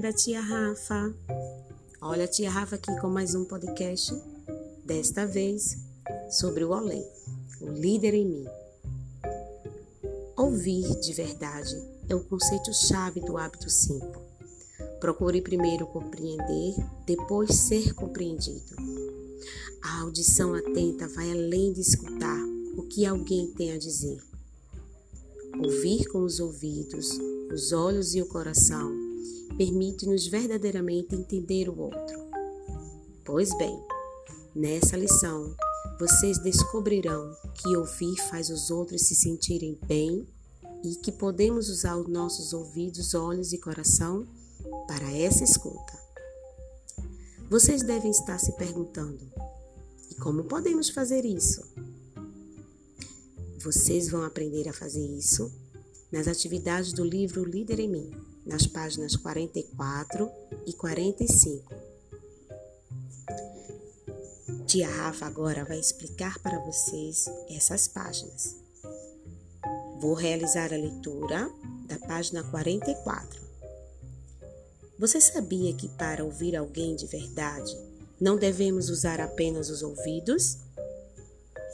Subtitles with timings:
[0.00, 1.14] da tia Rafa.
[2.02, 4.14] Olha a tia Rafa aqui com mais um podcast,
[4.84, 5.78] desta vez
[6.30, 7.02] sobre o além,
[7.62, 8.44] o líder em mim.
[10.36, 11.74] Ouvir de verdade
[12.10, 14.20] é o conceito-chave do hábito 5.
[15.00, 16.74] Procure primeiro compreender,
[17.06, 18.76] depois ser compreendido.
[19.82, 22.38] A audição atenta vai além de escutar
[22.76, 24.22] o que alguém tem a dizer.
[25.58, 27.18] Ouvir com os ouvidos,
[27.50, 29.05] os olhos e o coração
[29.56, 32.18] permite-nos verdadeiramente entender o outro.
[33.24, 33.76] Pois bem,
[34.54, 35.54] nessa lição,
[35.98, 40.26] vocês descobrirão que ouvir faz os outros se sentirem bem
[40.84, 44.26] e que podemos usar os nossos ouvidos, olhos e coração
[44.86, 45.98] para essa escuta.
[47.48, 49.20] Vocês devem estar se perguntando:
[50.10, 51.62] e como podemos fazer isso?
[53.62, 55.50] Vocês vão aprender a fazer isso
[56.12, 58.10] nas atividades do livro Líder em Mim,
[58.46, 60.30] nas páginas 44
[60.64, 61.74] e 45.
[64.66, 68.56] Tia Rafa agora vai explicar para vocês essas páginas.
[70.00, 71.50] Vou realizar a leitura
[71.86, 73.40] da página 44.
[74.98, 77.76] Você sabia que para ouvir alguém de verdade
[78.20, 80.58] não devemos usar apenas os ouvidos?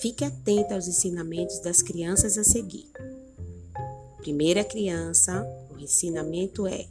[0.00, 2.88] Fique atenta aos ensinamentos das crianças a seguir.
[4.18, 5.44] Primeira criança,
[5.78, 6.86] o ensinamento é: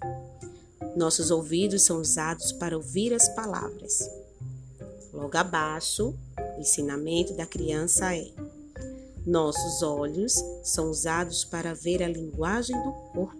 [0.95, 4.09] nossos ouvidos são usados para ouvir as palavras.
[5.13, 6.13] Logo abaixo,
[6.57, 8.31] o ensinamento da criança é:
[9.25, 13.38] nossos olhos são usados para ver a linguagem do corpo.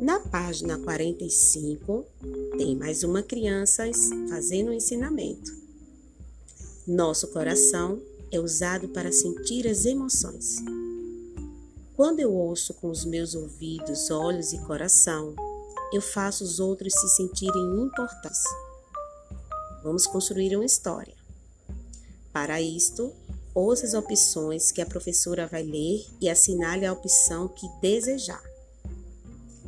[0.00, 2.06] Na página 45,
[2.56, 3.84] tem mais uma criança
[4.30, 5.52] fazendo um ensinamento.
[6.86, 8.00] Nosso coração
[8.32, 10.56] é usado para sentir as emoções.
[12.00, 15.36] Quando eu ouço com os meus ouvidos, olhos e coração,
[15.92, 18.42] eu faço os outros se sentirem importantes.
[19.82, 21.12] Vamos construir uma história.
[22.32, 23.12] Para isto,
[23.54, 28.42] ouça as opções que a professora vai ler e assinale a opção que desejar.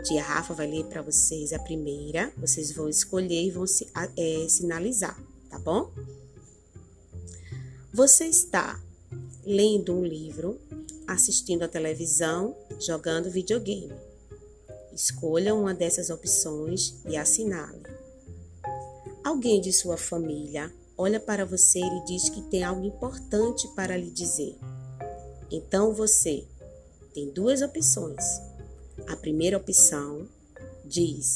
[0.02, 3.66] Tia Rafa vai ler para vocês a primeira, vocês vão escolher e vão
[4.16, 5.92] é, sinalizar, tá bom?
[7.92, 8.80] Você está
[9.44, 10.58] lendo um livro
[11.06, 13.94] assistindo a televisão, jogando videogame.
[14.92, 17.82] Escolha uma dessas opções e assinale.
[19.24, 24.10] Alguém de sua família olha para você e diz que tem algo importante para lhe
[24.10, 24.58] dizer.
[25.50, 26.44] Então você
[27.14, 28.22] tem duas opções.
[29.08, 30.28] A primeira opção
[30.84, 31.34] diz: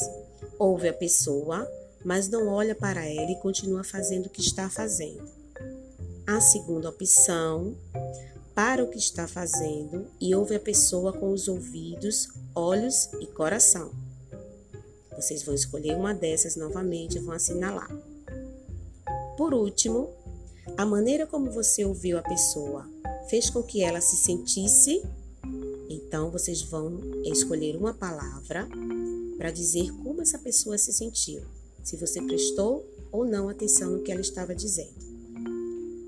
[0.58, 1.66] ouve a pessoa,
[2.04, 5.28] mas não olha para ela e continua fazendo o que está fazendo.
[6.26, 7.76] A segunda opção
[8.56, 13.90] para o que está fazendo e ouve a pessoa com os ouvidos, olhos e coração.
[15.14, 17.94] Vocês vão escolher uma dessas novamente e vão assinalar.
[19.36, 20.08] Por último,
[20.74, 22.88] a maneira como você ouviu a pessoa
[23.28, 25.02] fez com que ela se sentisse.
[25.90, 28.66] Então, vocês vão escolher uma palavra
[29.36, 31.42] para dizer como essa pessoa se sentiu,
[31.84, 35.05] se você prestou ou não atenção no que ela estava dizendo.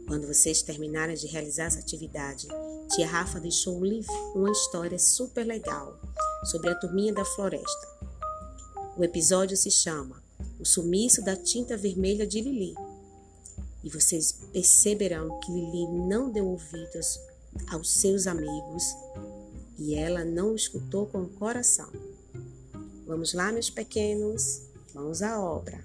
[0.09, 2.49] Quando vocês terminarem de realizar essa atividade,
[2.95, 6.01] tia Rafa deixou um livro, uma história super legal
[6.45, 7.89] sobre a turminha da floresta.
[8.97, 10.23] O episódio se chama
[10.59, 12.75] O Sumiço da Tinta Vermelha de Lili.
[13.85, 17.21] E vocês perceberão que Lili não deu ouvidos
[17.71, 18.85] aos seus amigos
[19.79, 21.93] e ela não escutou com o coração.
[23.07, 24.63] Vamos lá, meus pequenos,
[24.95, 25.85] vamos à obra.